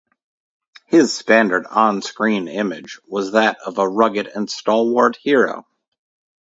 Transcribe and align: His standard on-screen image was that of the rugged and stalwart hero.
His 0.87 1.15
standard 1.15 1.67
on-screen 1.67 2.47
image 2.47 2.99
was 3.07 3.33
that 3.33 3.59
of 3.63 3.75
the 3.75 3.87
rugged 3.87 4.25
and 4.25 4.49
stalwart 4.49 5.15
hero. 5.17 5.67